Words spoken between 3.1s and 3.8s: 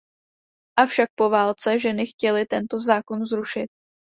zrušit.